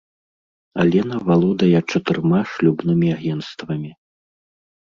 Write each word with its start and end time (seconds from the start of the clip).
Алена 0.83 1.19
валодае 1.27 1.79
чатырма 1.89 2.41
шлюбнымі 2.55 3.07
агенцтвамі. 3.17 3.91